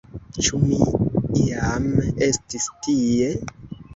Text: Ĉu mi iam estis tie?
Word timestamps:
Ĉu 0.45 0.59
mi 0.61 0.77
iam 1.41 1.85
estis 2.29 2.65
tie? 2.87 3.31